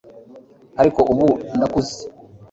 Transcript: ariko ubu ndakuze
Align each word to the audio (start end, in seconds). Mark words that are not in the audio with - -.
ariko 0.81 0.99
ubu 1.11 1.27
ndakuze 1.55 1.97